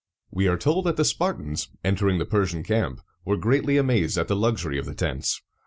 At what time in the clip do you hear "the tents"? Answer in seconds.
4.87-5.43